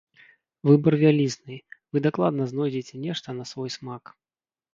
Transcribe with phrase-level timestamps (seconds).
[0.69, 1.57] Выбар вялізны,
[1.91, 4.03] вы дакладна знойдзеце нешта на свой смак.